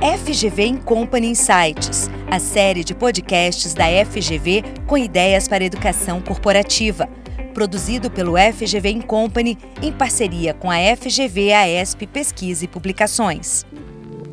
FGV 0.00 0.78
Company 0.82 1.28
Insights, 1.28 2.08
a 2.30 2.38
série 2.38 2.82
de 2.82 2.94
podcasts 2.94 3.74
da 3.74 3.84
FGV 3.84 4.64
com 4.86 4.96
ideias 4.96 5.46
para 5.46 5.62
educação 5.62 6.22
corporativa. 6.22 7.06
Produzido 7.52 8.10
pelo 8.10 8.32
FGV 8.38 9.02
Company 9.02 9.58
em 9.82 9.92
parceria 9.92 10.54
com 10.54 10.70
a 10.70 10.76
FGV 10.96 11.52
AESP 11.52 12.06
Pesquisa 12.06 12.64
e 12.64 12.68
Publicações. 12.68 13.66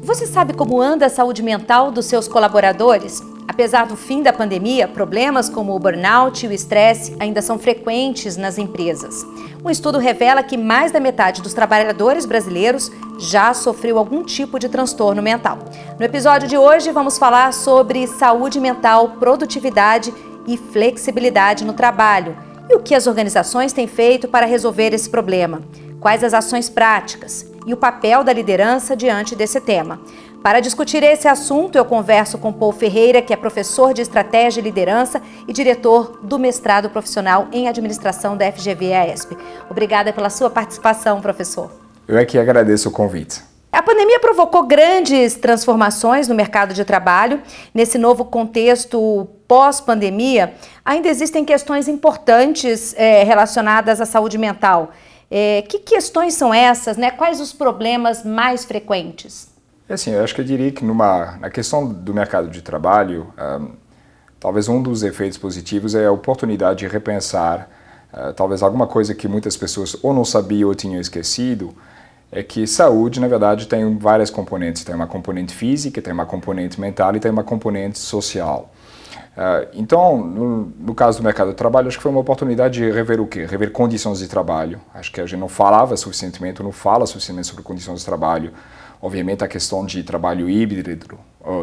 Você 0.02 0.26
sabe 0.26 0.54
como 0.54 0.82
anda 0.82 1.08
a 1.08 1.10
saúde 1.10 1.44
mental 1.44 1.92
dos 1.92 2.06
seus 2.06 2.30
colaboradores? 2.30 3.22
Apesar 3.48 3.88
do 3.88 3.96
fim 3.96 4.22
da 4.22 4.34
pandemia, 4.34 4.88
problemas 4.88 5.50
como 5.50 5.76
o 5.76 5.80
burnout 5.80 6.46
e 6.46 6.50
o 6.50 6.52
estresse 6.52 7.16
ainda 7.20 7.42
são 7.42 7.58
frequentes 7.58 8.36
nas 8.36 8.58
empresas. 8.58 9.26
Um 9.64 9.70
estudo 9.70 9.98
revela 9.98 10.44
que 10.44 10.58
mais 10.58 10.92
da 10.92 11.00
metade 11.00 11.42
dos 11.42 11.54
trabalhadores 11.54 12.26
brasileiros 12.26 12.92
já 13.18 13.54
sofreu 13.54 13.98
algum 13.98 14.24
tipo 14.24 14.60
de 14.60 14.70
transtorno 14.70 15.22
mental. 15.22 15.60
No 15.98 16.06
episódio 16.06 16.48
de 16.48 16.58
hoje, 16.58 16.92
vamos 16.92 17.18
falar 17.18 17.54
sobre 17.54 18.06
saúde 18.06 18.60
mental, 18.60 19.12
produtividade 19.20 20.14
e 20.46 20.58
flexibilidade 20.58 21.66
no 21.66 21.74
trabalho 21.74 22.38
e 22.70 22.76
o 22.76 22.80
que 22.80 22.94
as 22.94 23.08
organizações 23.08 23.74
têm 23.74 23.88
feito 23.88 24.28
para 24.28 24.46
resolver 24.46 24.94
esse 24.94 25.10
problema. 25.10 25.62
Quais 26.00 26.24
as 26.24 26.34
ações 26.34 26.70
práticas 26.70 27.46
e 27.68 27.74
o 27.74 27.78
papel 27.78 28.24
da 28.24 28.32
liderança 28.32 28.96
diante 28.96 29.36
desse 29.36 29.60
tema. 29.60 30.00
Para 30.48 30.62
discutir 30.62 31.04
esse 31.04 31.28
assunto, 31.28 31.78
eu 31.78 31.84
converso 31.84 32.38
com 32.38 32.54
Paul 32.54 32.72
Ferreira, 32.72 33.22
que 33.22 33.34
é 33.34 33.36
professor 33.36 33.94
de 33.94 34.02
Estratégia 34.02 34.62
e 34.62 34.64
Liderança 34.64 35.22
e 35.46 35.52
diretor 35.52 36.22
do 36.24 36.40
mestrado 36.40 36.90
profissional 36.90 37.50
em 37.52 37.68
Administração 37.68 38.38
da 38.38 38.50
FGV-AESP. 38.50 39.38
Obrigada 39.70 40.14
pela 40.14 40.30
sua 40.30 40.50
participação, 40.50 41.20
professor. 41.20 41.70
Eu 42.08 42.18
é 42.18 42.24
que 42.24 42.40
agradeço 42.40 42.88
o 42.88 42.92
convite. 42.94 43.44
A 43.74 43.84
pandemia 43.84 44.22
provocou 44.22 44.64
grandes 44.64 45.36
transformações 45.36 46.30
no 46.30 46.34
mercado 46.34 46.74
de 46.74 46.86
trabalho. 46.86 47.42
Nesse 47.74 47.98
novo 47.98 48.24
contexto 48.24 49.28
pós-pandemia, 49.50 50.54
ainda 50.86 51.10
existem 51.10 51.44
questões 51.44 51.90
importantes 51.90 52.96
é, 52.98 53.22
relacionadas 53.26 54.00
à 54.00 54.06
saúde 54.06 54.38
mental. 54.38 54.92
É, 55.30 55.62
que 55.68 55.80
questões 55.80 56.36
são 56.36 56.54
essas? 56.54 56.96
Né? 56.96 57.12
Quais 57.12 57.42
os 57.42 57.52
problemas 57.52 58.24
mais 58.24 58.64
frequentes? 58.64 59.57
É 59.90 59.94
assim, 59.94 60.12
eu 60.12 60.22
acho 60.22 60.36
que 60.36 60.42
eu 60.42 60.46
diria 60.46 60.70
que 60.70 60.84
numa, 60.84 61.38
na 61.38 61.50
questão 61.50 61.88
do 61.88 62.14
mercado 62.14 62.50
de 62.50 62.62
trabalho, 62.62 63.34
um, 63.38 63.70
talvez 64.38 64.68
um 64.68 64.82
dos 64.82 65.02
efeitos 65.02 65.38
positivos 65.38 65.96
é 65.96 66.06
a 66.06 66.12
oportunidade 66.12 66.80
de 66.80 66.88
repensar 66.88 67.70
uh, 68.14 68.34
talvez 68.34 68.62
alguma 68.62 68.86
coisa 68.86 69.16
que 69.16 69.30
muitas 69.30 69.56
pessoas 69.56 69.96
ou 70.04 70.14
não 70.14 70.26
sabiam 70.26 70.68
ou 70.68 70.76
tinham 70.76 71.00
esquecido, 71.00 71.74
é 72.30 72.44
que 72.44 72.68
saúde, 72.68 73.22
na 73.22 73.30
verdade, 73.30 73.66
tem 73.68 73.98
várias 73.98 74.30
componentes. 74.30 74.84
Tem 74.84 74.94
uma 74.94 75.08
componente 75.08 75.56
física, 75.56 76.02
tem 76.02 76.12
uma 76.12 76.26
componente 76.26 76.82
mental 76.82 77.16
e 77.16 77.22
tem 77.22 77.32
uma 77.32 77.44
componente 77.44 77.98
social. 77.98 78.70
Uh, 79.38 79.70
então, 79.72 80.18
no, 80.18 80.74
no, 80.80 80.94
caso 80.94 81.20
do 81.20 81.24
mercado 81.24 81.52
de 81.52 81.56
trabalho, 81.56 81.88
acho 81.88 81.96
que 81.96 82.04
foi 82.04 82.12
uma 82.12 82.20
oportunidade 82.20 82.80
de 82.80 82.92
rever 82.92 83.22
o 83.22 83.28
quê? 83.28 83.46
Rever 83.46 83.72
condições 83.72 84.20
de 84.20 84.28
trabalho. 84.28 84.82
Acho 84.94 85.14
que 85.14 85.22
a 85.22 85.26
gente 85.26 85.40
não 85.40 85.48
falava 85.48 85.96
suficientemente, 85.96 86.62
não 86.62 86.74
fala 86.74 87.06
suficientemente 87.06 87.48
sobre 87.48 87.64
condições 87.64 88.00
de 88.00 88.06
trabalho 88.06 88.52
Obviamente, 89.02 89.44
a 89.44 89.48
questão 89.48 89.86
de 89.86 90.04
trabalho 90.04 90.50
híbrido, 90.50 91.18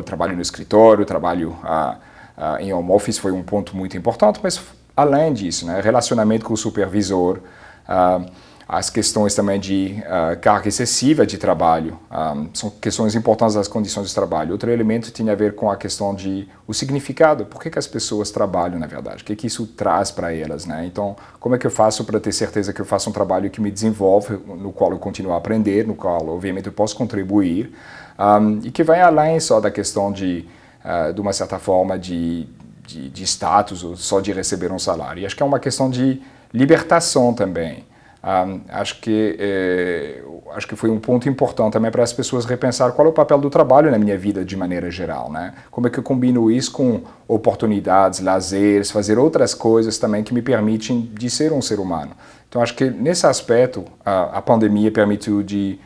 trabalho 0.04 0.34
no 0.34 0.42
escritório, 0.42 1.04
trabalho 1.04 1.50
uh, 1.50 1.96
uh, 2.36 2.56
em 2.60 2.72
home 2.72 2.90
office 2.92 3.18
foi 3.18 3.32
um 3.32 3.42
ponto 3.42 3.76
muito 3.76 3.96
importante, 3.96 4.40
mas 4.42 4.60
além 4.96 5.32
disso, 5.32 5.66
né, 5.66 5.80
relacionamento 5.80 6.44
com 6.44 6.54
o 6.54 6.56
supervisor, 6.56 7.40
uh, 7.88 8.24
as 8.66 8.88
questões 8.88 9.34
também 9.34 9.60
de 9.60 9.96
uh, 10.00 10.40
carga 10.40 10.68
excessiva 10.68 11.26
de 11.26 11.36
trabalho 11.36 11.92
um, 11.92 11.98
ah, 12.10 12.46
são 12.54 12.70
questões 12.70 13.14
importantes 13.14 13.54
das 13.54 13.68
condições 13.68 14.08
de 14.08 14.14
trabalho. 14.14 14.52
Outro 14.52 14.70
elemento 14.70 15.10
tinha 15.10 15.32
a 15.32 15.34
ver 15.34 15.54
com 15.54 15.70
a 15.70 15.76
questão 15.76 16.14
de 16.14 16.48
o 16.66 16.72
significado. 16.72 17.44
Por 17.44 17.60
que, 17.60 17.68
que 17.68 17.78
as 17.78 17.86
pessoas 17.86 18.30
trabalham, 18.30 18.78
na 18.78 18.86
verdade? 18.86 19.22
O 19.22 19.26
que, 19.26 19.36
que 19.36 19.46
isso 19.46 19.66
traz 19.66 20.10
para 20.10 20.32
elas? 20.34 20.64
Né? 20.64 20.86
Então, 20.86 21.14
como 21.38 21.54
é 21.54 21.58
que 21.58 21.66
eu 21.66 21.70
faço 21.70 22.04
para 22.04 22.18
ter 22.18 22.32
certeza 22.32 22.72
que 22.72 22.80
eu 22.80 22.86
faço 22.86 23.10
um 23.10 23.12
trabalho 23.12 23.50
que 23.50 23.60
me 23.60 23.70
desenvolve, 23.70 24.38
no 24.46 24.72
qual 24.72 24.92
eu 24.92 24.98
continuo 24.98 25.34
a 25.34 25.36
aprender, 25.36 25.86
no 25.86 25.94
qual, 25.94 26.26
obviamente, 26.28 26.66
eu 26.66 26.72
posso 26.72 26.96
contribuir 26.96 27.70
um, 28.18 28.60
e 28.62 28.70
que 28.70 28.82
vai 28.82 29.00
além 29.02 29.38
só 29.40 29.60
da 29.60 29.70
questão 29.70 30.10
de, 30.10 30.48
uh, 30.84 31.12
de 31.12 31.20
uma 31.20 31.34
certa 31.34 31.58
forma, 31.58 31.98
de, 31.98 32.48
de, 32.86 33.10
de 33.10 33.22
status 33.24 33.84
ou 33.84 33.94
só 33.94 34.20
de 34.20 34.32
receber 34.32 34.72
um 34.72 34.78
salário. 34.78 35.22
E 35.22 35.26
acho 35.26 35.36
que 35.36 35.42
é 35.42 35.46
uma 35.46 35.60
questão 35.60 35.90
de 35.90 36.22
libertação 36.52 37.34
também. 37.34 37.84
Um, 38.24 38.62
acho 38.70 39.02
que 39.02 39.36
eh, 39.38 40.22
acho 40.54 40.66
que 40.66 40.74
foi 40.74 40.88
um 40.88 40.98
ponto 40.98 41.28
importante 41.28 41.74
também 41.74 41.90
para 41.90 42.02
as 42.02 42.10
pessoas 42.10 42.46
repensar 42.46 42.92
qual 42.92 43.06
é 43.06 43.10
o 43.10 43.12
papel 43.12 43.36
do 43.36 43.50
trabalho 43.50 43.90
na 43.90 43.98
minha 43.98 44.16
vida 44.16 44.42
de 44.42 44.56
maneira 44.56 44.90
geral, 44.90 45.30
né? 45.30 45.52
Como 45.70 45.86
é 45.86 45.90
que 45.90 45.98
eu 45.98 46.02
combino 46.02 46.50
isso 46.50 46.72
com 46.72 47.02
oportunidades, 47.28 48.20
lazeres, 48.20 48.90
fazer 48.90 49.18
outras 49.18 49.52
coisas 49.52 49.98
também 49.98 50.22
que 50.22 50.32
me 50.32 50.40
permitem 50.40 51.10
de 51.12 51.28
ser 51.28 51.52
um 51.52 51.60
ser 51.60 51.78
humano. 51.78 52.12
Então 52.48 52.62
acho 52.62 52.74
que 52.74 52.88
nesse 52.88 53.26
aspecto 53.26 53.84
a, 54.02 54.38
a 54.38 54.40
pandemia 54.40 54.90
permitiu 54.90 55.42
de 55.42 55.78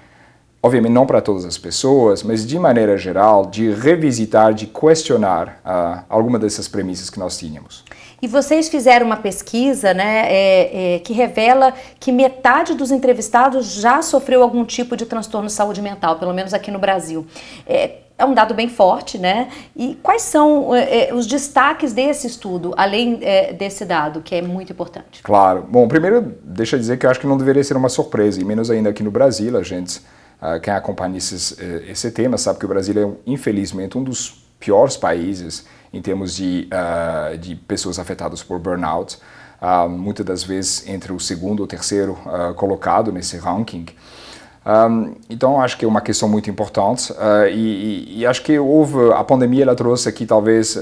obviamente 0.63 0.93
não 0.93 1.07
para 1.07 1.21
todas 1.21 1.45
as 1.45 1.59
pessoas, 1.59 2.23
mas 2.23 2.47
de 2.47 2.59
maneira 2.59 2.97
geral, 2.97 3.47
de 3.47 3.71
revisitar, 3.73 4.55
de 4.55 4.67
questionar 4.67 5.61
uh, 5.65 6.05
alguma 6.09 6.39
dessas 6.39 6.69
premissas 6.69 7.11
que 7.11 7.19
nós 7.19 7.37
tínhamos. 7.37 7.85
E 8.21 8.27
vocês 8.27 8.69
fizeram 8.69 9.07
uma 9.07 9.17
pesquisa 9.17 9.95
né, 9.95 10.27
é, 10.27 10.95
é, 10.95 10.99
que 10.99 11.13
revela 11.13 11.73
que 12.01 12.11
metade 12.11 12.75
dos 12.75 12.91
entrevistados 12.91 13.73
já 13.75 14.03
sofreu 14.03 14.43
algum 14.43 14.65
tipo 14.65 14.97
de 14.97 15.07
transtorno 15.07 15.47
de 15.47 15.53
saúde 15.53 15.81
mental, 15.81 16.19
pelo 16.19 16.35
menos 16.35 16.53
aqui 16.53 16.71
no 16.71 16.79
Brasil. 16.79 17.27
É, 17.67 17.99
é 18.19 18.25
um 18.25 18.35
dado 18.35 18.53
bem 18.53 18.69
forte, 18.69 19.17
né? 19.17 19.49
E 19.77 19.97
quais 20.03 20.23
são 20.23 20.75
é, 20.75 21.11
é 21.11 21.15
os 21.15 21.25
destaques 21.25 21.93
desse 21.93 22.27
estudo, 22.27 22.75
além 22.77 23.21
é, 23.23 23.53
desse 23.53 23.85
dado, 23.85 24.21
que 24.21 24.35
é 24.35 24.43
muito 24.43 24.73
importante? 24.73 25.23
Claro. 25.23 25.65
Bom, 25.69 25.87
primeiro, 25.87 26.35
deixa 26.43 26.75
eu 26.75 26.81
dizer 26.81 26.99
que 26.99 27.07
eu 27.07 27.11
acho 27.11 27.21
que 27.21 27.27
não 27.29 27.39
deveria 27.39 27.63
ser 27.63 27.77
uma 27.77 27.89
surpresa, 27.89 28.41
e 28.41 28.45
menos 28.45 28.69
ainda 28.73 28.91
aqui 28.91 29.05
no 29.05 29.13
Brasil, 29.13 29.57
a 29.57 29.63
gente, 29.63 30.01
uh, 30.43 30.61
quem 30.61 30.75
acompanha 30.75 31.17
esses, 31.17 31.53
uh, 31.53 31.85
esse 31.89 32.11
tema 32.11 32.37
sabe 32.37 32.59
que 32.59 32.65
o 32.65 32.69
Brasil 32.69 33.01
é, 33.01 33.31
infelizmente, 33.31 33.97
um 33.97 34.03
dos 34.03 34.48
piores 34.59 34.97
países 34.97 35.67
em 35.93 36.03
termos 36.03 36.35
de, 36.35 36.69
uh, 36.73 37.39
de 37.39 37.55
pessoas 37.55 37.99
afetadas 37.99 38.43
por 38.43 38.59
burnout, 38.59 39.19
uh, 39.61 39.89
muitas 39.89 40.25
das 40.25 40.45
vezes 40.45 40.87
entre 40.87 41.13
o 41.13 41.21
segundo 41.21 41.61
ou 41.61 41.67
terceiro 41.67 42.13
uh, 42.27 42.55
colocado 42.55 43.13
nesse 43.13 43.37
ranking. 43.39 43.87
Um, 44.67 45.15
então 45.31 45.61
acho 45.61 45.79
que 45.79 45.85
é 45.85 45.89
uma 45.89 46.03
questão 46.03 46.29
muito 46.29 46.51
importante 46.51 47.11
e, 47.51 48.19
e, 48.19 48.27
acho 48.27 48.43
que 48.43 48.59
houve 48.59 49.13
a 49.15 49.25
pandemia 49.25 49.63
ela 49.63 49.75
trouxe 49.75 50.11
aqui 50.11 50.27
talvez 50.27 50.77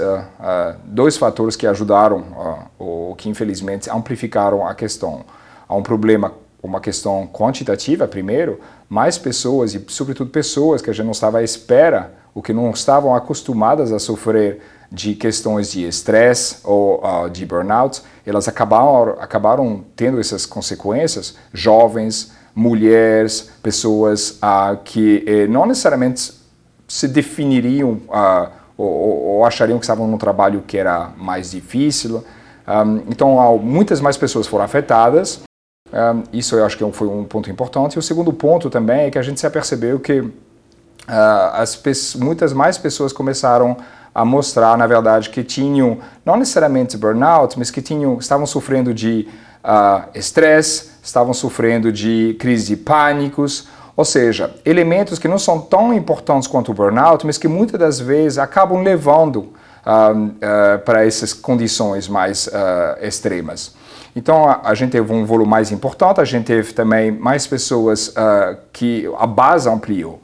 dois 0.83 1.15
fatores 1.15 1.55
que 1.55 1.65
ajudaram 1.65 2.67
ou 2.77 3.15
que 3.15 3.29
infelizmente 3.29 3.89
amplificaram 3.89 4.67
a 4.67 4.75
questão. 4.75 5.23
Há 5.69 5.73
um 5.73 5.83
problema 5.83 6.33
uma 6.61 6.81
questão 6.81 7.27
quantitativa 7.27 8.07
primeiro, 8.07 8.59
mais 8.89 9.17
pessoas 9.17 9.73
e 9.73 9.83
sobretudo 9.87 10.29
pessoas 10.29 10.81
que 10.81 10.89
a 10.89 10.93
gente 10.93 11.05
não 11.05 11.11
estava 11.11 11.39
à 11.39 11.43
espera, 11.43 12.13
ou 12.33 12.41
que 12.41 12.53
não 12.53 12.69
estavam 12.69 13.15
acostumadas 13.15 13.91
a 13.91 13.97
sofrer 13.97 14.61
de 14.91 15.15
questões 15.15 15.71
de 15.71 15.87
estresse 15.87 16.57
ou 16.63 17.03
uh, 17.03 17.29
de 17.29 17.45
burnout, 17.45 18.01
elas 18.25 18.47
acabaram, 18.47 19.17
acabaram 19.19 19.83
tendo 19.95 20.19
essas 20.19 20.45
consequências. 20.45 21.35
Jovens, 21.51 22.31
mulheres, 22.55 23.49
pessoas 23.61 24.39
uh, 24.41 24.77
que 24.83 25.23
eh, 25.27 25.47
não 25.47 25.65
necessariamente 25.65 26.33
se 26.87 27.07
definiriam 27.07 28.01
uh, 28.07 28.49
ou, 28.77 29.37
ou, 29.37 29.45
achariam 29.45 29.79
que 29.79 29.85
estavam 29.85 30.07
num 30.07 30.17
trabalho 30.17 30.63
que 30.65 30.77
era 30.77 31.11
mais 31.17 31.51
difícil. 31.51 32.23
Um, 32.67 32.97
então, 33.09 33.57
muitas 33.57 33.99
mais 33.99 34.17
pessoas 34.17 34.45
foram 34.45 34.63
afetadas. 34.63 35.46
Um, 35.93 36.23
isso 36.33 36.55
eu 36.55 36.65
acho 36.65 36.77
que 36.77 36.91
foi 36.91 37.07
um 37.07 37.23
ponto 37.23 37.49
importante. 37.49 37.95
E 37.95 37.99
o 37.99 38.01
segundo 38.01 38.33
ponto 38.33 38.69
também 38.69 39.05
é 39.05 39.11
que 39.11 39.17
a 39.17 39.21
gente 39.21 39.39
se 39.39 39.47
apercebeu 39.47 39.99
que 39.99 40.23
as, 41.07 42.15
muitas 42.15 42.51
mais 42.51 42.77
pessoas 42.77 43.13
começaram 43.13 43.77
a 44.13 44.25
mostrar, 44.25 44.77
na 44.77 44.87
verdade, 44.87 45.29
que 45.29 45.43
tinham, 45.43 45.99
não 46.25 46.37
necessariamente 46.37 46.97
burnout, 46.97 47.57
mas 47.57 47.69
que 47.69 47.81
tinham, 47.81 48.17
estavam 48.17 48.45
sofrendo 48.47 48.93
de 48.93 49.27
uh, 49.63 50.09
estresse, 50.15 50.89
estavam 51.03 51.33
sofrendo 51.33 51.91
de 51.91 52.35
crise 52.39 52.75
de 52.75 52.77
pânicos, 52.77 53.67
ou 53.95 54.03
seja, 54.03 54.53
elementos 54.65 55.19
que 55.19 55.27
não 55.27 55.37
são 55.37 55.59
tão 55.59 55.93
importantes 55.93 56.47
quanto 56.47 56.71
o 56.71 56.73
burnout, 56.73 57.25
mas 57.25 57.37
que 57.37 57.47
muitas 57.47 57.79
das 57.79 57.99
vezes 57.99 58.39
acabam 58.39 58.81
levando 58.81 59.37
uh, 59.37 59.51
uh, 59.85 60.79
para 60.83 61.05
essas 61.05 61.31
condições 61.31 62.07
mais 62.07 62.49
extremas. 62.99 63.76
Então 64.17 64.49
a, 64.49 64.61
a, 64.63 64.73
gente 64.73 64.93
teve 64.93 65.13
um 65.13 65.23
volume 65.25 65.47
mais 65.47 65.71
importante, 65.71 66.19
a 66.19 66.25
gente 66.25 66.45
teve 66.45 66.73
também 66.73 67.11
mais 67.11 67.45
pessoas 67.45 68.11
que 68.73 69.07
a 69.15 69.27
base 69.27 69.69
ampliou. 69.69 70.19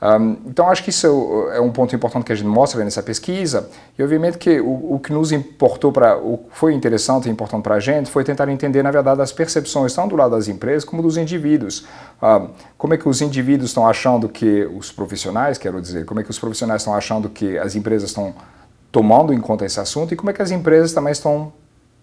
Um, 0.00 0.36
então, 0.46 0.68
acho 0.68 0.82
que 0.82 0.90
isso 0.90 1.06
é 1.52 1.60
um 1.60 1.70
ponto 1.70 1.94
importante 1.94 2.24
que 2.24 2.32
a 2.32 2.34
gente 2.34 2.48
mostra 2.48 2.82
nessa 2.82 3.02
pesquisa. 3.02 3.68
E, 3.96 4.02
obviamente, 4.02 4.36
que 4.36 4.60
o, 4.60 4.94
o 4.94 4.98
que 4.98 5.12
nos 5.12 5.30
importou, 5.30 5.92
para, 5.92 6.16
o 6.16 6.38
que 6.38 6.56
foi 6.56 6.74
interessante 6.74 7.28
e 7.28 7.30
importante 7.30 7.62
para 7.62 7.76
a 7.76 7.80
gente, 7.80 8.10
foi 8.10 8.24
tentar 8.24 8.48
entender, 8.48 8.82
na 8.82 8.90
verdade, 8.90 9.22
as 9.22 9.30
percepções, 9.30 9.94
tanto 9.94 10.10
do 10.10 10.16
lado 10.16 10.32
das 10.32 10.48
empresas 10.48 10.84
como 10.84 11.02
dos 11.02 11.16
indivíduos. 11.16 11.86
Um, 12.20 12.48
como 12.76 12.94
é 12.94 12.96
que 12.96 13.08
os 13.08 13.22
indivíduos 13.22 13.70
estão 13.70 13.86
achando 13.86 14.28
que 14.28 14.68
os 14.76 14.90
profissionais, 14.90 15.56
quero 15.56 15.80
dizer, 15.80 16.04
como 16.04 16.18
é 16.18 16.24
que 16.24 16.30
os 16.30 16.38
profissionais 16.38 16.82
estão 16.82 16.96
achando 16.96 17.28
que 17.28 17.56
as 17.56 17.76
empresas 17.76 18.10
estão 18.10 18.34
tomando 18.90 19.32
em 19.32 19.40
conta 19.40 19.64
esse 19.64 19.78
assunto 19.78 20.12
e 20.12 20.16
como 20.16 20.30
é 20.30 20.32
que 20.32 20.42
as 20.42 20.50
empresas 20.50 20.92
também 20.92 21.12
estão 21.12 21.52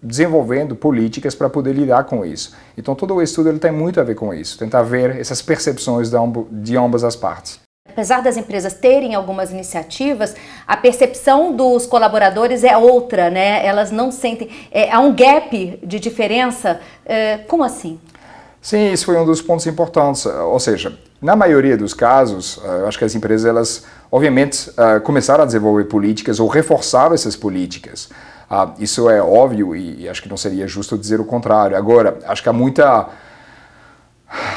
desenvolvendo 0.02 0.74
políticas 0.74 1.34
para 1.34 1.48
poder 1.48 1.72
lidar 1.72 2.04
com 2.04 2.24
isso. 2.24 2.54
Então 2.76 2.94
todo 2.94 3.14
o 3.14 3.22
estudo 3.22 3.48
ele 3.48 3.58
tem 3.58 3.70
muito 3.70 4.00
a 4.00 4.04
ver 4.04 4.14
com 4.14 4.32
isso, 4.32 4.58
tentar 4.58 4.82
ver 4.82 5.18
essas 5.18 5.42
percepções 5.42 6.10
de 6.50 6.76
ambas 6.76 7.04
as 7.04 7.16
partes. 7.16 7.60
Apesar 7.88 8.22
das 8.22 8.36
empresas 8.36 8.72
terem 8.72 9.14
algumas 9.14 9.50
iniciativas, 9.50 10.34
a 10.66 10.76
percepção 10.76 11.54
dos 11.54 11.86
colaboradores 11.86 12.62
é 12.62 12.76
outra, 12.76 13.28
né? 13.28 13.66
Elas 13.66 13.90
não 13.90 14.12
sentem. 14.12 14.48
É, 14.70 14.92
há 14.92 15.00
um 15.00 15.14
gap 15.14 15.80
de 15.82 15.98
diferença. 15.98 16.80
É, 17.04 17.38
como 17.38 17.64
assim? 17.64 17.98
Sim, 18.62 18.92
isso 18.92 19.06
foi 19.06 19.16
um 19.16 19.24
dos 19.24 19.42
pontos 19.42 19.66
importantes. 19.66 20.24
Ou 20.26 20.60
seja, 20.60 20.96
na 21.20 21.34
maioria 21.34 21.76
dos 21.76 21.94
casos, 21.94 22.60
eu 22.62 22.86
acho 22.86 22.98
que 22.98 23.04
as 23.04 23.14
empresas, 23.14 23.46
elas, 23.46 23.84
obviamente, 24.12 24.70
eh, 24.76 25.00
começaram 25.00 25.42
a 25.42 25.46
desenvolver 25.46 25.84
políticas 25.84 26.38
ou 26.40 26.48
reforçaram 26.48 27.14
essas 27.14 27.36
políticas. 27.36 28.08
Ah, 28.52 28.72
isso 28.80 29.08
é 29.08 29.22
óbvio 29.22 29.76
e 29.76 30.08
acho 30.08 30.20
que 30.20 30.28
não 30.28 30.36
seria 30.36 30.66
justo 30.66 30.98
dizer 30.98 31.20
o 31.20 31.24
contrário. 31.24 31.76
Agora, 31.76 32.18
acho 32.26 32.42
que 32.42 32.48
há 32.48 32.52
muita 32.52 33.06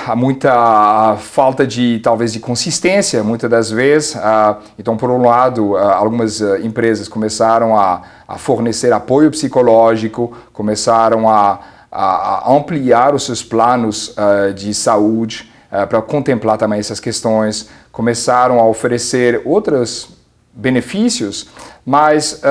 há 0.07 0.15
muita 0.15 1.15
falta 1.19 1.65
de 1.65 1.99
talvez 1.99 2.33
de 2.33 2.39
consistência 2.39 3.23
muitas 3.23 3.49
das 3.49 3.71
vezes 3.71 4.13
uh, 4.15 4.57
então 4.77 4.95
por 4.95 5.09
um 5.09 5.23
lado 5.23 5.71
uh, 5.71 5.77
algumas 5.77 6.41
empresas 6.63 7.07
começaram 7.07 7.75
a, 7.75 8.03
a, 8.27 8.37
fornecer 8.37 8.93
apoio 8.93 9.31
psicológico 9.31 10.31
começaram 10.53 11.27
a, 11.27 11.59
a 11.91 12.51
ampliar 12.53 13.15
os 13.15 13.25
seus 13.25 13.43
planos 13.43 14.15
de 14.55 14.75
saúde 14.75 15.51
para 15.89 16.03
contemplar 16.03 16.57
também 16.57 16.79
essas 16.79 16.99
questões 16.99 17.67
começaram 17.91 18.59
a 18.59 18.67
oferecer 18.67 19.41
outros 19.43 20.09
benefícios 20.53 21.47
mas 21.83 22.41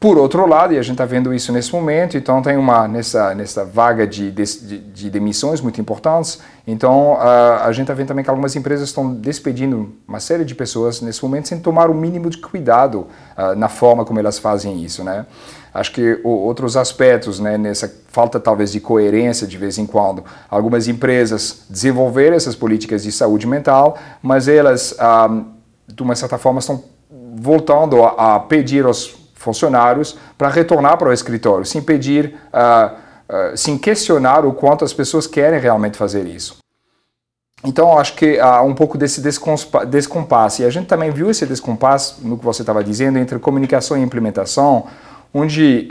por 0.00 0.16
outro 0.16 0.46
lado, 0.46 0.72
e 0.72 0.78
a 0.78 0.82
gente 0.82 0.92
está 0.92 1.04
vendo 1.04 1.34
isso 1.34 1.52
nesse 1.52 1.70
momento, 1.74 2.16
então 2.16 2.40
tem 2.40 2.56
uma 2.56 2.88
nessa 2.88 3.34
nessa 3.34 3.66
vaga 3.66 4.06
de, 4.06 4.30
de, 4.30 4.78
de 4.78 5.10
demissões 5.10 5.60
muito 5.60 5.78
importantes. 5.78 6.40
Então 6.66 7.12
uh, 7.12 7.62
a 7.62 7.70
gente 7.70 7.82
está 7.82 7.92
vendo 7.92 8.08
também 8.08 8.24
que 8.24 8.30
algumas 8.30 8.56
empresas 8.56 8.88
estão 8.88 9.12
despedindo 9.12 9.92
uma 10.08 10.18
série 10.18 10.42
de 10.42 10.54
pessoas 10.54 11.02
nesse 11.02 11.22
momento 11.22 11.48
sem 11.48 11.60
tomar 11.60 11.90
o 11.90 11.94
mínimo 11.94 12.30
de 12.30 12.38
cuidado 12.38 13.08
uh, 13.36 13.54
na 13.54 13.68
forma 13.68 14.02
como 14.02 14.18
elas 14.18 14.38
fazem 14.38 14.82
isso, 14.82 15.04
né? 15.04 15.26
Acho 15.74 15.92
que 15.92 16.18
o, 16.24 16.30
outros 16.30 16.78
aspectos, 16.78 17.38
né, 17.38 17.58
nessa 17.58 17.92
falta 18.08 18.40
talvez 18.40 18.72
de 18.72 18.80
coerência 18.80 19.46
de 19.46 19.58
vez 19.58 19.76
em 19.76 19.84
quando, 19.84 20.24
algumas 20.48 20.88
empresas 20.88 21.66
desenvolveram 21.68 22.36
essas 22.36 22.56
políticas 22.56 23.02
de 23.02 23.12
saúde 23.12 23.46
mental, 23.46 23.98
mas 24.22 24.48
elas 24.48 24.92
uh, 24.92 25.44
de 25.86 26.02
uma 26.02 26.14
certa 26.14 26.38
forma 26.38 26.58
estão 26.58 26.82
voltando 27.34 28.02
a, 28.02 28.36
a 28.36 28.40
pedir 28.40 28.86
aos 28.86 29.19
funcionários 29.40 30.18
para 30.36 30.48
retornar 30.48 30.98
para 30.98 31.08
o 31.08 31.12
escritório, 31.12 31.64
sem 31.64 31.80
pedir, 31.80 32.36
uh, 32.52 32.94
uh, 32.94 33.56
sem 33.56 33.78
questionar 33.78 34.44
o 34.44 34.52
quanto 34.52 34.84
as 34.84 34.92
pessoas 34.92 35.26
querem 35.26 35.58
realmente 35.58 35.96
fazer 35.96 36.26
isso. 36.26 36.58
Então, 37.64 37.98
acho 37.98 38.14
que 38.14 38.38
há 38.38 38.62
um 38.62 38.74
pouco 38.74 38.96
desse 38.96 39.22
descompasso. 39.88 40.62
E 40.62 40.64
a 40.64 40.70
gente 40.70 40.86
também 40.86 41.10
viu 41.10 41.30
esse 41.30 41.44
descompasso 41.46 42.20
no 42.22 42.38
que 42.38 42.44
você 42.44 42.62
estava 42.62 42.82
dizendo 42.84 43.18
entre 43.18 43.38
comunicação 43.38 43.98
e 43.98 44.02
implementação, 44.02 44.86
onde 45.32 45.86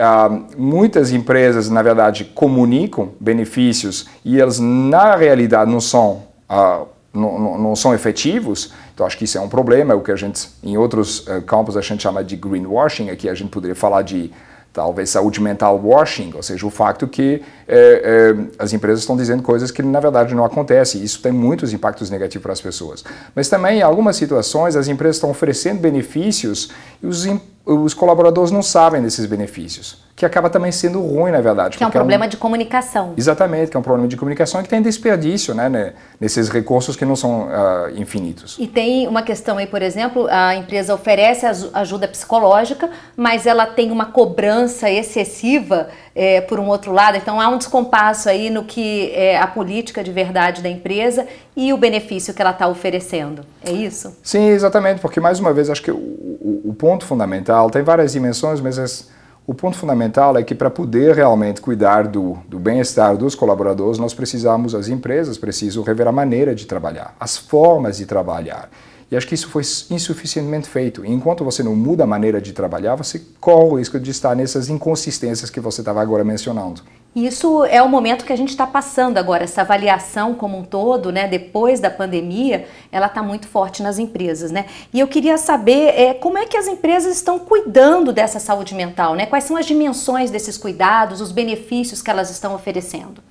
muitas 0.58 1.12
empresas, 1.12 1.70
na 1.70 1.84
verdade, 1.84 2.26
comunicam 2.26 3.12
benefícios 3.20 4.08
e 4.26 4.42
elas, 4.42 4.60
na 4.60 5.16
realidade, 5.16 5.72
não 5.72 5.80
são 5.80 6.24
uh, 6.50 6.88
não, 7.14 7.58
não, 7.58 7.76
são 7.76 7.94
efetivos, 7.94 8.72
então 9.00 9.08
acho 9.08 9.18
que 9.18 9.24
isso 9.24 9.38
é 9.38 9.42
um 9.42 9.48
problema, 9.48 9.94
é 9.94 9.96
o 9.96 10.02
que 10.02 10.12
a 10.12 10.16
gente, 10.18 10.50
em 10.62 10.76
outros 10.76 11.26
uh, 11.26 11.42
campos, 11.44 11.78
a 11.78 11.82
gente 11.82 12.04
chama 12.04 12.22
de 12.22 12.36
greenwashing, 12.36 13.10
aqui 13.10 13.30
a 13.30 13.34
gente 13.34 13.50
poderia 13.50 13.74
falar 13.74 14.02
de 14.02 14.30
talvez 14.74 15.10
saúde 15.10 15.42
mental 15.42 15.80
washing, 15.82 16.34
ou 16.36 16.44
seja, 16.44 16.68
o 16.68 16.70
facto 16.70 17.08
que 17.08 17.42
é, 17.66 17.78
é, 17.78 18.62
as 18.62 18.74
empresas 18.74 19.00
estão 19.00 19.16
dizendo 19.16 19.42
coisas 19.42 19.72
que 19.72 19.82
na 19.82 20.02
verdade 20.02 20.36
não 20.36 20.44
acontecem. 20.44 21.02
Isso 21.02 21.22
tem 21.22 21.32
muitos 21.32 21.72
impactos 21.72 22.10
negativos 22.10 22.44
para 22.44 22.52
as 22.52 22.60
pessoas. 22.60 23.06
Mas 23.34 23.48
também, 23.48 23.80
em 23.80 23.82
algumas 23.82 24.18
situações, 24.18 24.76
as 24.76 24.90
empresas 24.90 25.16
estão 25.16 25.32
oferecendo 25.32 25.80
benefícios 25.80 26.70
e 27.02 27.08
os, 27.08 27.26
os 27.74 27.94
colaboradores 27.94 28.52
não 28.52 28.64
sabem 28.64 29.02
desses 29.02 29.26
benefícios 29.26 30.10
que 30.20 30.26
acaba 30.26 30.50
também 30.50 30.70
sendo 30.70 31.00
ruim, 31.00 31.32
na 31.32 31.40
verdade. 31.40 31.78
Que 31.78 31.84
é 31.84 31.88
um 31.88 31.90
problema 31.90 32.26
é 32.26 32.28
um... 32.28 32.30
de 32.30 32.36
comunicação. 32.36 33.14
Exatamente, 33.16 33.72
que 33.72 33.78
é 33.78 33.80
um 33.80 33.84
problema 33.84 34.06
de 34.06 34.18
comunicação 34.18 34.60
e 34.60 34.64
que 34.64 34.70
tem 34.70 34.82
desperdício 34.82 35.56
né, 35.56 35.94
nesses 36.20 36.50
recursos 36.50 36.98
que 36.98 37.06
não 37.06 37.16
são 37.16 37.44
uh, 37.44 37.90
infinitos. 37.96 38.58
E 38.60 38.68
tem 38.68 39.08
uma 39.08 39.22
questão 39.22 39.58
aí, 39.58 39.66
por 39.66 39.82
exemplo, 39.82 40.28
a 40.30 40.54
empresa 40.58 40.94
oferece 40.94 41.46
ajuda 41.74 42.06
psicológica, 42.06 42.90
mas 43.16 43.48
ela 43.48 43.66
tem 43.66 43.92
uma 43.92 44.08
cobrança 44.08 44.92
excessiva 44.92 45.88
é, 46.20 46.42
por 46.42 46.60
um 46.60 46.68
outro 46.68 46.92
lado, 46.92 47.16
então 47.16 47.40
há 47.40 47.48
um 47.48 47.58
descompasso 47.58 48.28
aí 48.28 48.50
no 48.50 48.66
que 48.66 49.10
é 49.14 49.38
a 49.38 49.48
política 49.48 50.04
de 50.04 50.12
verdade 50.12 50.62
da 50.62 50.68
empresa 50.68 51.26
e 51.56 51.72
o 51.72 51.78
benefício 51.78 52.34
que 52.34 52.42
ela 52.42 52.52
está 52.52 52.68
oferecendo. 52.68 53.46
É 53.64 53.72
isso? 53.72 54.14
Sim, 54.22 54.50
exatamente, 54.50 55.00
porque 55.00 55.22
mais 55.22 55.40
uma 55.40 55.54
vez 55.54 55.70
acho 55.70 55.82
que 55.82 55.92
o, 55.92 55.96
o, 55.96 56.62
o 56.66 56.74
ponto 56.74 57.06
fundamental 57.06 57.70
tem 57.70 57.84
várias 57.84 58.12
dimensões, 58.12 58.60
mas 58.60 58.78
as, 58.78 59.10
o 59.48 59.54
ponto 59.54 59.78
fundamental 59.78 60.38
é 60.38 60.44
que 60.44 60.54
para 60.54 60.70
poder 60.70 61.16
realmente 61.16 61.62
cuidar 61.62 62.06
do, 62.06 62.38
do 62.50 62.60
bem-estar 62.60 63.16
dos 63.16 63.34
colaboradores, 63.34 63.98
nós 63.98 64.14
precisamos, 64.14 64.76
as 64.76 64.90
empresas 64.90 65.38
precisam 65.38 65.84
rever 65.84 66.06
a 66.06 66.12
maneira 66.12 66.54
de 66.54 66.66
trabalhar, 66.66 67.16
as 67.18 67.38
formas 67.38 67.96
de 67.96 68.06
trabalhar. 68.06 68.70
E 69.12 69.18
acho 69.18 69.28
que 69.28 69.34
isso 69.34 69.50
foi 69.50 69.64
insuficientemente 69.90 70.70
feito. 70.70 71.04
E 71.04 71.12
enquanto 71.12 71.44
você 71.44 71.64
não 71.64 71.76
muda 71.76 72.04
a 72.04 72.08
maneira 72.08 72.40
de 72.40 72.54
trabalhar, 72.54 72.96
você 72.96 73.22
corre 73.40 73.66
o 73.66 73.76
risco 73.80 74.00
de 74.00 74.12
estar 74.12 74.36
nessas 74.36 74.70
inconsistências 74.70 75.50
que 75.50 75.60
você 75.60 75.82
estava 75.82 76.00
agora 76.02 76.24
mencionando. 76.24 76.84
Isso 77.16 77.66
é 77.66 77.82
o 77.82 77.90
momento 77.90 78.24
que 78.24 78.32
a 78.32 78.36
gente 78.36 78.50
está 78.50 78.68
passando 78.68 79.18
agora, 79.18 79.44
essa 79.44 79.62
avaliação 79.62 80.36
como 80.36 80.56
um 80.56 80.64
todo, 80.64 81.12
né, 81.12 81.28
depois 81.28 81.80
da 81.80 81.90
pandemia, 81.90 82.68
ela 82.92 83.08
está 83.08 83.24
muito 83.24 83.48
forte 83.48 83.82
nas 83.82 83.98
empresas, 83.98 84.52
né? 84.52 84.68
E 84.94 85.00
eu 85.00 85.08
queria 85.08 85.36
saber 85.40 86.00
é, 86.00 86.14
como 86.14 86.38
é 86.38 86.46
que 86.46 86.56
as 86.56 86.68
empresas 86.68 87.16
estão 87.16 87.40
cuidando 87.40 88.14
dessa 88.14 88.40
saúde 88.40 88.76
mental, 88.76 89.16
né? 89.16 89.26
Quais 89.26 89.44
são 89.44 89.58
as 89.58 89.66
dimensões 89.66 90.30
desses 90.30 90.56
cuidados, 90.56 91.20
os 91.20 91.32
benefícios 91.32 92.00
que 92.00 92.12
elas 92.12 92.30
estão 92.30 92.54
oferecendo? 92.54 93.24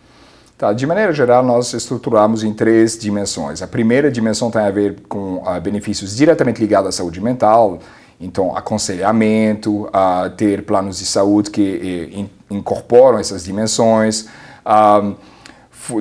Tá, 0.58 0.72
de 0.72 0.84
maneira 0.88 1.12
geral, 1.12 1.44
nós 1.44 1.72
estruturamos 1.72 2.42
em 2.42 2.52
três 2.52 2.98
dimensões. 2.98 3.62
A 3.62 3.66
primeira 3.68 4.10
dimensão 4.10 4.50
tem 4.50 4.60
a 4.60 4.70
ver 4.72 4.96
com 5.08 5.36
uh, 5.36 5.60
benefícios 5.62 6.16
diretamente 6.16 6.60
ligados 6.60 6.88
à 6.88 6.92
saúde 6.92 7.20
mental, 7.20 7.78
então 8.20 8.56
aconselhamento, 8.56 9.84
uh, 9.84 10.28
ter 10.36 10.64
planos 10.64 10.98
de 10.98 11.06
saúde 11.06 11.52
que 11.52 12.10
eh, 12.12 12.18
in, 12.18 12.30
incorporam 12.50 13.20
essas 13.20 13.44
dimensões. 13.44 14.26
Uh, 14.66 15.14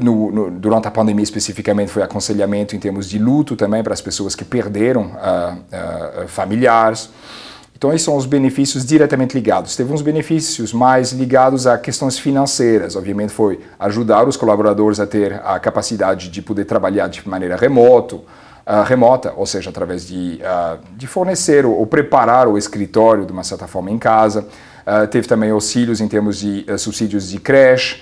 no, 0.01 0.31
no, 0.31 0.49
durante 0.49 0.87
a 0.87 0.91
pandemia 0.91 1.23
especificamente 1.23 1.91
foi 1.91 2.01
aconselhamento 2.01 2.75
em 2.75 2.79
termos 2.79 3.07
de 3.07 3.19
luto 3.19 3.55
também 3.55 3.83
para 3.83 3.93
as 3.93 4.01
pessoas 4.01 4.33
que 4.33 4.43
perderam 4.43 5.11
familiares. 6.27 7.09
Então, 7.77 7.93
esses 7.93 8.01
são 8.01 8.15
os 8.15 8.25
benefícios 8.25 8.83
diretamente 8.83 9.35
ligados. 9.35 9.75
Teve 9.75 9.93
uns 9.93 10.01
benefícios 10.01 10.73
mais 10.73 11.11
ligados 11.11 11.67
a 11.67 11.77
questões 11.77 12.17
financeiras. 12.17 12.95
Obviamente, 12.95 13.31
foi 13.31 13.59
ajudar 13.77 14.27
os 14.27 14.35
colaboradores 14.35 14.99
a 14.99 15.05
ter 15.05 15.39
a 15.45 15.59
capacidade 15.59 16.29
de 16.29 16.41
poder 16.41 16.65
trabalhar 16.65 17.07
de 17.07 17.29
maneira 17.29 17.55
remoto, 17.55 18.15
uh, 18.15 18.81
remota, 18.83 19.31
ou 19.37 19.45
seja, 19.45 19.69
através 19.69 20.07
de, 20.07 20.41
uh, 20.41 20.79
de 20.97 21.05
fornecer 21.05 21.67
ou, 21.67 21.77
ou, 21.77 21.85
preparar 21.85 22.47
o 22.47 22.57
escritório 22.57 23.27
de 23.27 23.31
uma 23.31 23.43
certa 23.43 23.67
forma 23.67 23.91
em 23.91 23.99
casa. 23.99 24.47
Uh, 24.87 25.05
teve 25.05 25.27
também 25.27 25.51
auxílios 25.51 26.01
em 26.01 26.07
termos 26.07 26.39
de 26.39 26.65
subsídios 26.79 27.29
de 27.29 27.39
creche. 27.39 28.01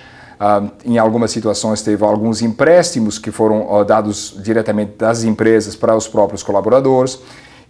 em 0.86 0.96
algumas 0.96 1.30
situações, 1.30 1.82
teve 1.82 2.02
alguns 2.02 2.40
empréstimos 2.40 3.18
que 3.18 3.30
foram 3.30 3.84
dados 3.84 4.38
diretamente 4.42 4.92
das 4.96 5.22
empresas 5.22 5.76
para 5.76 5.94
os 5.94 6.08
próprios 6.08 6.42
colaboradores. 6.42 7.18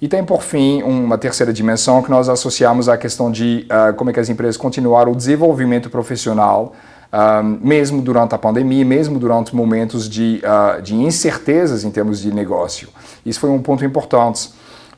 E 0.01 0.09
tem, 0.09 0.23
por 0.23 0.43
fim, 0.43 0.83
uma 0.83 1.17
terceira 1.17 1.53
dimensão 1.53 2.03
que 2.03 2.11
nós 2.11 2.29
associamos 2.29 2.89
à 2.89 2.99
questão 2.99 3.31
de 3.31 3.67
uh, 3.71 3.95
como 3.95 4.11
é 4.11 4.13
que 4.13 4.21
as 4.21 4.29
empresas 4.29 4.57
continuaram 4.57 5.13
o 5.13 5.17
desenvolvimento 5.17 5.89
profissional, 5.89 6.75
uh, 7.11 7.43
mesmo 7.43 8.03
durante 8.03 8.35
a 8.35 8.39
pandemia, 8.39 8.85
mesmo 8.85 9.19
durante 9.19 9.57
momentos 9.57 10.07
de, 10.07 10.43
uh, 10.45 10.83
de 10.83 10.95
incertezas 10.95 11.83
em 11.83 11.91
termos 11.91 12.21
de 12.21 12.31
negócio. 12.33 12.89
Isso 13.25 13.41
foi 13.41 13.49
um 13.49 13.63
ponto 13.63 13.87
importante, 13.87 14.51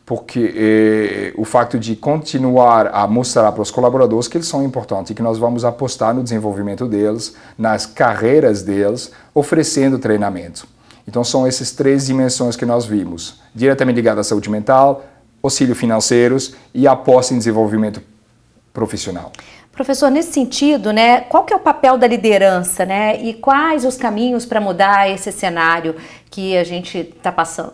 porque 0.05 0.55
eh, 0.57 1.35
o 1.37 1.45
facto 1.45 1.79
de 1.79 1.95
continuar 1.95 2.87
a 2.95 3.07
mostrar 3.07 3.53
para 3.53 3.61
os 3.61 3.71
colaboradores 3.71 4.27
que 4.27 4.39
eles 4.39 4.49
são 4.49 4.65
importantes 4.65 5.11
e 5.11 5.15
que 5.15 5.21
nós 5.21 5.37
vamos 5.37 5.67
apostar 5.67 6.15
no 6.15 6.23
desenvolvimento 6.23 6.87
deles, 6.87 7.37
nas 7.59 7.85
carreiras 7.85 8.63
deles, 8.63 9.13
oferecendo 9.35 9.99
treinamento. 9.99 10.67
Então 11.09 11.25
são 11.25 11.47
essas 11.47 11.71
três 11.73 12.07
dimensões 12.07 12.55
que 12.55 12.67
nós 12.67 12.85
vimos, 12.85 13.41
diretamente 13.55 13.97
ligadas 13.97 14.27
à 14.27 14.29
saúde 14.29 14.51
mental, 14.51 15.05
auxílio 15.43 15.75
financeiros 15.75 16.55
e 16.75 16.87
aposta 16.87 17.33
em 17.33 17.39
desenvolvimento 17.39 18.03
profissional. 18.75 19.33
Professor, 19.73 20.11
nesse 20.11 20.33
sentido, 20.33 20.93
né, 20.93 21.23
qual 21.23 21.45
que 21.45 21.53
é 21.55 21.57
o 21.57 21.61
papel 21.61 21.97
da 21.97 22.07
liderança, 22.07 22.85
né, 22.85 23.19
e 23.23 23.33
quais 23.33 23.87
os 23.87 23.97
caminhos 23.97 24.45
para 24.45 24.61
mudar 24.61 25.09
esse 25.09 25.33
cenário 25.33 25.95
que 26.31 26.59
a 26.59 26.65
gente 26.65 26.99
está 26.99 27.33
passando? 27.33 27.73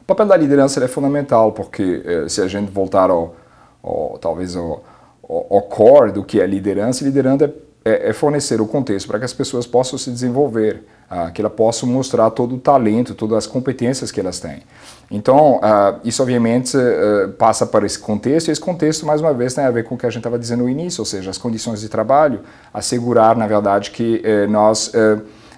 O 0.00 0.04
papel 0.04 0.26
da 0.26 0.36
liderança 0.36 0.82
é 0.82 0.88
fundamental, 0.88 1.52
porque 1.52 2.02
eh, 2.04 2.28
se 2.28 2.40
a 2.40 2.48
gente 2.48 2.70
voltar 2.70 3.10
ao, 3.10 3.36
ao 3.82 4.18
talvez 4.20 4.56
ao, 4.56 4.82
ao, 5.22 5.62
core 5.62 6.10
do 6.10 6.24
que 6.24 6.40
é 6.40 6.46
liderança, 6.46 7.04
liderança 7.04 7.44
é, 7.44 7.52
é 7.84 8.12
fornecer 8.12 8.60
o 8.60 8.66
contexto 8.66 9.06
para 9.06 9.18
que 9.18 9.24
as 9.24 9.32
pessoas 9.32 9.66
possam 9.66 9.98
se 9.98 10.10
desenvolver, 10.10 10.82
ah, 11.10 11.30
que 11.30 11.42
elas 11.42 11.52
possam 11.52 11.88
mostrar 11.88 12.30
todo 12.30 12.54
o 12.54 12.58
talento, 12.58 13.14
todas 13.14 13.38
as 13.38 13.46
competências 13.46 14.10
que 14.10 14.18
elas 14.18 14.40
têm. 14.40 14.62
Então, 15.10 15.56
uh, 15.56 16.00
isso 16.02 16.22
obviamente 16.22 16.76
uh, 16.76 17.28
passa 17.32 17.66
para 17.66 17.84
esse 17.84 17.98
contexto, 17.98 18.48
e 18.48 18.50
esse 18.50 18.60
contexto, 18.60 19.04
mais 19.04 19.20
uma 19.20 19.34
vez, 19.34 19.52
tem 19.52 19.64
a 19.64 19.70
ver 19.70 19.84
com 19.84 19.94
o 19.94 19.98
que 19.98 20.06
a 20.06 20.08
gente 20.08 20.20
estava 20.20 20.38
dizendo 20.38 20.62
no 20.62 20.68
início, 20.68 21.02
ou 21.02 21.04
seja, 21.04 21.30
as 21.30 21.36
condições 21.36 21.82
de 21.82 21.88
trabalho, 21.90 22.40
assegurar, 22.72 23.36
na 23.36 23.46
verdade, 23.46 23.90
que 23.90 24.22
uh, 24.24 24.50
nós 24.50 24.90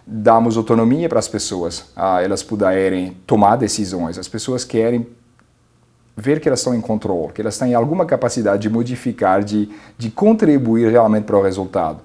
damos 0.05 0.57
autonomia 0.57 1.09
para 1.09 1.19
as 1.19 1.27
pessoas, 1.27 1.87
elas 2.23 2.41
puderem 2.41 3.17
tomar 3.27 3.57
decisões. 3.57 4.17
As 4.17 4.29
pessoas 4.29 4.65
querem 4.65 5.05
ver 6.17 6.41
que 6.41 6.49
elas 6.49 6.61
estão 6.61 6.75
em 6.75 6.81
controle, 6.81 7.33
que 7.33 7.41
elas 7.41 7.59
têm 7.59 7.75
alguma 7.75 8.07
capacidade 8.07 8.63
de 8.63 8.71
modificar, 8.71 9.45
de, 9.45 9.69
de 9.99 10.11
contribuir 10.11 10.91
realmente 10.91 11.25
para 11.25 11.37
o 11.37 11.43
resultado. 11.43 11.99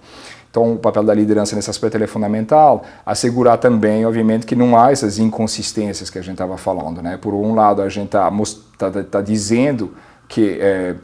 Então, 0.49 0.73
o 0.73 0.77
papel 0.77 1.03
da 1.03 1.13
liderança 1.13 1.55
nesse 1.55 1.69
aspecto 1.69 1.95
é 1.95 2.05
fundamental. 2.05 2.83
Assegurar 3.05 3.57
também, 3.57 4.05
obviamente, 4.05 4.45
que 4.45 4.53
não 4.53 4.77
há 4.77 4.91
essas 4.91 5.17
inconsistências 5.17 6.09
que 6.09 6.19
a 6.19 6.21
gente 6.21 6.33
estava 6.33 6.57
falando. 6.57 7.01
Né? 7.01 7.15
Por 7.15 7.33
um 7.33 7.55
lado, 7.55 7.81
a 7.81 7.87
gente 7.87 8.07
está 8.07 8.29
tá, 8.77 8.91
tá, 8.91 9.03
tá 9.03 9.21
dizendo 9.21 9.93
que 10.27 10.57
é, 10.59 10.95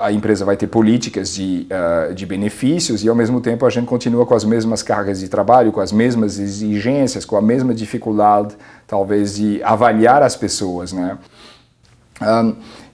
a 0.00 0.12
empresa 0.12 0.44
vai 0.44 0.56
ter 0.56 0.66
políticas 0.66 1.32
de, 1.32 1.66
uh, 1.70 2.12
de 2.12 2.26
benefícios 2.26 3.02
e, 3.02 3.08
ao 3.08 3.14
mesmo 3.14 3.40
tempo, 3.40 3.64
a 3.64 3.70
gente 3.70 3.86
continua 3.86 4.26
com 4.26 4.34
as 4.34 4.44
mesmas 4.44 4.82
cargas 4.82 5.20
de 5.20 5.28
trabalho, 5.28 5.72
com 5.72 5.80
as 5.80 5.92
mesmas 5.92 6.38
exigências, 6.38 7.24
com 7.24 7.36
a 7.36 7.42
mesma 7.42 7.72
dificuldade, 7.72 8.54
talvez, 8.86 9.36
de 9.36 9.62
avaliar 9.62 10.22
as 10.22 10.36
pessoas. 10.36 10.92
Né? 10.92 11.16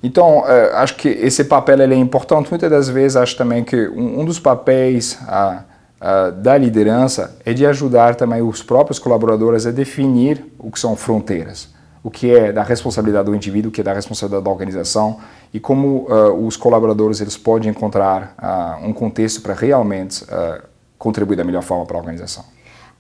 Então, 0.03 0.41
uh, 0.41 0.75
acho 0.75 0.97
que 0.97 1.09
esse 1.09 1.45
papel 1.45 1.81
é 1.81 1.95
importante. 1.95 2.49
Muitas 2.51 2.71
das 2.71 2.89
vezes, 2.89 3.17
acho 3.17 3.37
também 3.37 3.65
que 3.65 3.89
um, 3.89 4.25
dos 4.25 4.39
papéis 4.39 5.19
da 6.43 6.57
liderança 6.57 7.37
é 7.45 7.53
de 7.53 7.67
ajudar 7.67 8.15
também 8.15 8.43
os 8.43 8.63
próprios 8.63 8.99
colaboradores 8.99 9.67
a 9.67 9.71
definir 9.71 10.45
o 10.59 10.71
que 10.71 10.79
são 10.79 10.95
fronteiras, 10.95 11.69
o 12.05 12.11
que 12.11 12.31
é 12.31 12.53
da 12.53 12.63
responsabilidade 12.63 13.27
do 13.27 13.35
indivíduo, 13.35 13.71
o 13.71 13.73
que 13.73 13.81
é 13.81 13.85
da 13.85 13.95
responsabilidade 13.95 14.45
da 14.45 14.51
organização 14.51 15.19
e 15.53 15.59
como 15.59 16.07
os 16.47 16.57
colaboradores 16.57 17.21
eles 17.21 17.37
podem 17.37 17.71
encontrar 17.71 18.37
um 18.85 18.93
contexto 18.93 19.41
para 19.41 19.55
realmente 19.55 20.25
contribuir 20.99 21.37
da 21.37 21.45
melhor 21.45 21.63
forma 21.63 21.87
para 21.87 21.97
a 21.97 22.01
organização. 22.01 22.45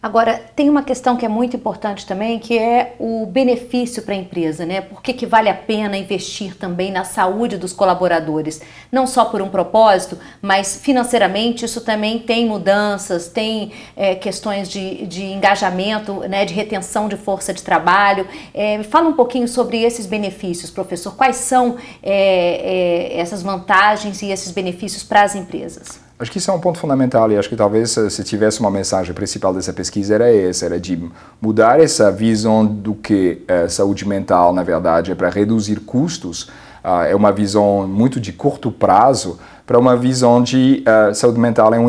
Agora, 0.06 0.40
tem 0.54 0.70
uma 0.70 0.84
questão 0.84 1.16
que 1.16 1.26
é 1.26 1.28
muito 1.28 1.56
importante 1.56 2.06
também, 2.06 2.38
que 2.38 2.56
é 2.56 2.94
o 3.00 3.26
benefício 3.26 4.00
para 4.04 4.14
a 4.14 4.16
empresa, 4.16 4.64
né? 4.64 4.80
Por 4.80 5.02
que, 5.02 5.12
que 5.12 5.26
vale 5.26 5.48
a 5.48 5.54
pena 5.54 5.96
investir 5.96 6.56
também 6.56 6.92
na 6.92 7.02
saúde 7.02 7.58
dos 7.58 7.72
colaboradores? 7.72 8.62
Não 8.92 9.04
só 9.04 9.24
por 9.24 9.42
um 9.42 9.48
propósito, 9.48 10.16
mas 10.40 10.80
financeiramente 10.80 11.64
isso 11.64 11.80
também 11.80 12.20
tem 12.20 12.46
mudanças, 12.46 13.26
tem 13.26 13.72
é, 13.96 14.14
questões 14.14 14.68
de, 14.68 15.04
de 15.06 15.24
engajamento, 15.24 16.20
né, 16.28 16.44
de 16.44 16.54
retenção 16.54 17.08
de 17.08 17.16
força 17.16 17.52
de 17.52 17.64
trabalho. 17.64 18.28
É, 18.54 18.80
fala 18.84 19.08
um 19.08 19.14
pouquinho 19.14 19.48
sobre 19.48 19.82
esses 19.82 20.06
benefícios, 20.06 20.70
professor. 20.70 21.16
Quais 21.16 21.34
são 21.34 21.78
é, 22.00 23.10
essas 23.18 23.42
vantagens 23.42 24.22
e 24.22 24.30
esses 24.30 24.52
benefícios 24.52 25.02
para 25.02 25.22
as 25.22 25.34
empresas? 25.34 26.05
Acho 26.18 26.32
que 26.32 26.38
isso 26.38 26.50
é 26.50 26.54
um 26.54 26.58
ponto 26.58 26.78
fundamental 26.78 27.30
e 27.30 27.36
acho 27.36 27.46
que 27.46 27.56
talvez 27.56 27.90
se 27.90 28.24
tivesse 28.24 28.60
uma 28.60 28.70
mensagem 28.70 29.12
principal 29.12 29.52
dessa 29.52 29.70
pesquisa 29.70 30.14
era 30.14 30.34
essa, 30.34 30.64
era 30.64 30.80
de 30.80 31.10
mudar 31.42 31.78
essa 31.78 32.10
visão 32.10 32.64
do 32.64 32.94
que 32.94 33.42
é, 33.46 33.68
saúde 33.68 34.08
mental, 34.08 34.50
na 34.54 34.62
verdade, 34.62 35.12
é 35.12 35.14
para 35.14 35.28
reduzir 35.28 35.80
custos, 35.80 36.44
uh, 36.82 37.02
é 37.06 37.14
uma 37.14 37.32
visão 37.32 37.86
muito 37.86 38.18
de 38.18 38.32
curto 38.32 38.72
prazo, 38.72 39.38
para 39.66 39.78
uma 39.78 39.94
visão 39.94 40.42
de 40.42 40.82
uh, 40.86 41.14
saúde 41.14 41.38
mental 41.38 41.74
é 41.74 41.78
um, 41.78 41.88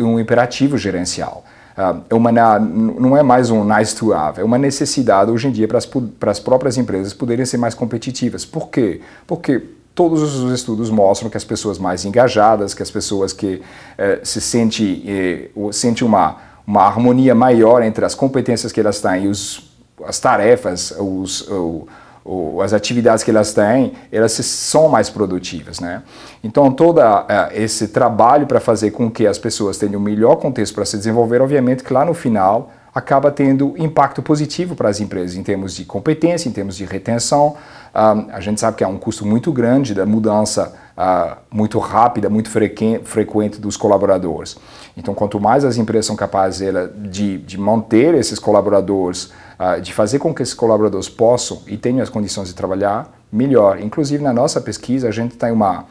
um 0.00 0.20
imperativo 0.20 0.76
gerencial. 0.76 1.42
Uh, 1.74 2.02
é 2.10 2.14
uma, 2.14 2.30
não 2.58 3.16
é 3.16 3.22
mais 3.22 3.50
um 3.50 3.64
nice 3.64 3.96
to 3.96 4.12
have, 4.12 4.42
é 4.42 4.44
uma 4.44 4.58
necessidade 4.58 5.30
hoje 5.30 5.48
em 5.48 5.50
dia 5.50 5.66
para 5.66 6.30
as 6.30 6.38
próprias 6.38 6.76
empresas 6.76 7.14
poderem 7.14 7.46
ser 7.46 7.56
mais 7.56 7.74
competitivas. 7.74 8.44
Por 8.44 8.68
quê? 8.68 9.00
Porque 9.26 9.62
todos 9.94 10.22
os 10.22 10.52
estudos 10.52 10.90
mostram 10.90 11.30
que 11.30 11.36
as 11.36 11.44
pessoas 11.44 11.78
mais 11.78 12.04
engajadas, 12.04 12.74
que 12.74 12.82
as 12.82 12.90
pessoas 12.90 13.32
que 13.32 13.62
eh, 13.96 14.20
se 14.24 14.40
sentem 14.40 15.02
eh, 15.06 15.50
sente 15.72 16.04
uma, 16.04 16.36
uma 16.66 16.82
harmonia 16.82 17.34
maior 17.34 17.82
entre 17.82 18.04
as 18.04 18.14
competências 18.14 18.72
que 18.72 18.80
elas 18.80 19.00
têm 19.00 19.24
e 19.24 19.28
os, 19.28 19.70
as 20.04 20.18
tarefas, 20.18 20.92
os, 20.98 21.42
o, 21.48 21.86
o, 22.24 22.60
as 22.60 22.72
atividades 22.72 23.22
que 23.22 23.30
elas 23.30 23.52
têm, 23.52 23.92
elas 24.10 24.32
são 24.32 24.88
mais 24.88 25.08
produtivas, 25.08 25.78
né? 25.78 26.02
Então 26.42 26.72
todo 26.72 26.98
uh, 26.98 27.24
esse 27.52 27.88
trabalho 27.88 28.46
para 28.46 28.58
fazer 28.58 28.90
com 28.90 29.08
que 29.08 29.26
as 29.26 29.38
pessoas 29.38 29.78
tenham 29.78 30.00
o 30.00 30.02
melhor 30.02 30.36
contexto 30.36 30.74
para 30.74 30.84
se 30.84 30.96
desenvolver, 30.96 31.40
obviamente 31.40 31.84
que 31.84 31.92
lá 31.92 32.04
no 32.04 32.14
final 32.14 32.72
acaba 32.94 33.30
tendo 33.30 33.74
impacto 33.76 34.22
positivo 34.22 34.76
para 34.76 34.88
as 34.88 35.00
empresas 35.00 35.36
em 35.36 35.42
termos 35.42 35.74
de 35.74 35.84
competência, 35.84 36.48
em 36.48 36.52
termos 36.52 36.76
de 36.76 36.84
retenção. 36.84 37.56
A 37.92 38.40
gente 38.40 38.60
sabe 38.60 38.76
que 38.76 38.84
há 38.84 38.88
um 38.88 38.98
custo 38.98 39.26
muito 39.26 39.52
grande 39.52 39.94
da 39.94 40.06
mudança 40.06 40.74
uh, 40.96 41.36
muito 41.50 41.78
rápida, 41.78 42.28
muito 42.28 42.50
frequente 42.50 43.60
dos 43.60 43.76
colaboradores. 43.76 44.56
Então, 44.96 45.14
quanto 45.14 45.40
mais 45.40 45.64
as 45.64 45.76
empresas 45.76 46.06
são 46.06 46.16
capazes 46.16 46.72
de, 46.96 47.38
de 47.38 47.58
manter 47.58 48.14
esses 48.14 48.38
colaboradores, 48.38 49.32
uh, 49.58 49.80
de 49.80 49.92
fazer 49.92 50.18
com 50.18 50.34
que 50.34 50.42
esses 50.42 50.54
colaboradores 50.54 51.08
possam 51.08 51.62
e 51.66 51.76
tenham 51.76 52.02
as 52.02 52.08
condições 52.08 52.48
de 52.48 52.54
trabalhar, 52.54 53.12
melhor. 53.30 53.80
Inclusive, 53.80 54.22
na 54.22 54.32
nossa 54.32 54.60
pesquisa, 54.60 55.08
a 55.08 55.12
gente 55.12 55.36
tem 55.36 55.52
uma 55.52 55.84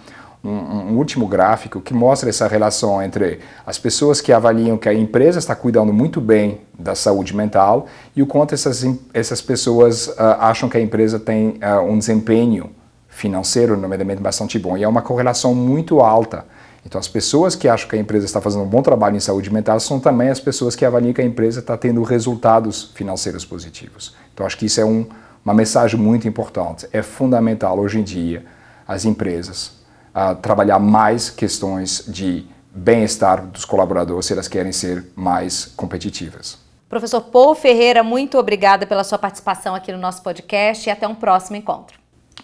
um, 0.43 0.49
um, 0.49 0.97
último 0.97 1.25
gráfico 1.25 1.79
que 1.79 1.93
mostra 1.93 2.29
essa 2.29 2.47
relação 2.47 3.01
entre 3.01 3.39
as 3.65 3.77
pessoas 3.77 4.19
que 4.19 4.33
avaliam 4.33 4.77
que 4.77 4.89
a 4.89 4.93
empresa 4.93 5.39
está 5.39 5.55
cuidando 5.55 5.93
muito 5.93 6.19
bem 6.19 6.61
da 6.77 6.95
saúde 6.95 7.33
mental 7.33 7.87
e 8.13 8.21
o 8.21 8.27
quanto 8.27 8.53
essas, 8.53 8.85
essas 9.13 9.41
pessoas 9.41 10.07
uh, 10.07 10.35
acham 10.39 10.67
que 10.67 10.77
a 10.77 10.81
empresa 10.81 11.17
tem 11.17 11.59
uh, 11.61 11.81
um 11.89 11.97
desempenho 11.97 12.71
financeiro, 13.07 13.77
nomeadamente, 13.77 14.21
bastante 14.21 14.59
bom. 14.59 14.75
E 14.77 14.83
é 14.83 14.87
uma 14.87 15.01
correlação 15.01 15.55
muito 15.55 16.01
alta. 16.01 16.45
Então, 16.85 16.99
as 16.99 17.07
pessoas 17.07 17.55
que 17.55 17.69
acham 17.69 17.87
que 17.87 17.95
a 17.95 17.99
empresa 17.99 18.25
está 18.25 18.41
fazendo 18.41 18.63
um 18.63 18.67
bom 18.67 18.81
trabalho 18.81 19.15
em 19.15 19.19
saúde 19.19 19.53
mental 19.53 19.79
são 19.79 19.99
também 19.99 20.29
as 20.29 20.39
pessoas 20.39 20.75
que 20.75 20.83
avaliam 20.83 21.13
que 21.13 21.21
a 21.21 21.25
empresa 21.25 21.59
está 21.61 21.77
tendo 21.77 22.03
resultados 22.03 22.91
financeiros 22.95 23.45
positivos. 23.45 24.15
Então, 24.33 24.45
acho 24.45 24.57
que 24.57 24.65
isso 24.65 24.81
é 24.81 24.85
um, 24.85 25.05
uma 25.45 25.53
mensagem 25.53 25.97
muito 25.97 26.27
importante. 26.27 26.85
É 26.91 27.01
fundamental 27.01 27.79
hoje 27.79 27.99
em 27.99 28.03
dia 28.03 28.43
as 28.85 29.05
empresas 29.05 29.82
a 30.13 30.35
trabalhar 30.35 30.79
mais 30.79 31.29
questões 31.29 32.03
de 32.07 32.45
bem-estar 32.73 33.45
dos 33.45 33.65
colaboradores 33.65 34.25
se 34.25 34.33
elas 34.33 34.47
querem 34.47 34.71
ser 34.71 35.05
mais 35.15 35.65
competitivas. 35.75 36.57
Professor 36.89 37.21
Paul 37.21 37.55
Ferreira, 37.55 38.03
muito 38.03 38.37
obrigada 38.37 38.85
pela 38.85 39.03
sua 39.03 39.17
participação 39.17 39.73
aqui 39.73 39.91
no 39.91 39.97
nosso 39.97 40.21
podcast 40.21 40.87
e 40.87 40.91
até 40.91 41.07
um 41.07 41.15
próximo 41.15 41.55
encontro. 41.55 41.97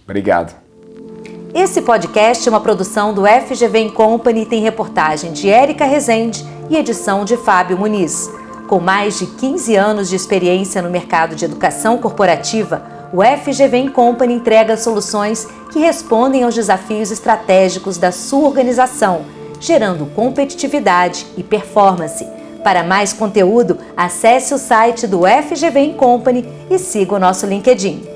Obrigado. 0.04 0.56
Esse 1.54 1.82
podcast 1.82 2.48
é 2.48 2.52
uma 2.52 2.62
produção 2.62 3.14
do 3.14 3.24
FGV 3.26 3.92
Company 3.92 4.42
e 4.42 4.46
tem 4.46 4.62
reportagem 4.62 5.32
de 5.34 5.50
Érica 5.50 5.86
Rezende 5.86 6.44
e 6.70 6.78
edição 6.78 7.26
de 7.26 7.38
Fábio 7.38 7.78
Muniz. 7.78 8.30
Com 8.68 8.80
mais 8.80 9.18
de 9.18 9.26
15 9.26 9.76
anos 9.76 10.10
de 10.10 10.16
experiência 10.16 10.82
no 10.82 10.92
mercado 10.92 11.36
de 11.36 11.46
educação 11.46 11.98
corporativa, 11.98 12.99
o 13.12 13.24
FGV 13.24 13.90
Company 13.90 14.36
entrega 14.36 14.78
soluções 14.78 15.48
que 15.72 15.80
respondem 15.80 16.44
aos 16.44 16.56
desafios 16.56 17.12
estratégicos 17.12 17.98
da 17.98 18.12
sua 18.12 18.48
organização, 18.48 19.26
gerando 19.60 20.06
competitividade 20.16 21.26
e 21.36 21.44
performance. 21.44 22.28
Para 22.64 22.84
mais 22.84 23.14
conteúdo, 23.14 23.78
acesse 23.96 24.54
o 24.54 24.58
site 24.58 25.08
do 25.08 25.22
FGV 25.22 25.94
Company 25.94 26.46
e 26.70 26.78
siga 26.78 27.16
o 27.16 27.20
nosso 27.20 27.46
LinkedIn. 27.46 28.09